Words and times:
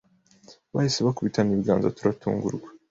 Bahise 0.73 0.99
bakubitana 1.05 1.49
ibiganza 1.53 1.95
turatungurwa, 1.97 2.67